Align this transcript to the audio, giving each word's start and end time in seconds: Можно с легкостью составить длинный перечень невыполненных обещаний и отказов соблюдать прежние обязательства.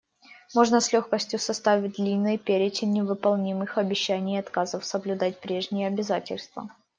Можно 0.55 0.81
с 0.81 0.91
легкостью 0.93 1.37
составить 1.37 1.93
длинный 1.97 2.39
перечень 2.39 2.91
невыполненных 2.91 3.77
обещаний 3.77 4.37
и 4.37 4.39
отказов 4.39 4.83
соблюдать 4.83 5.39
прежние 5.39 5.85
обязательства. 5.89 6.71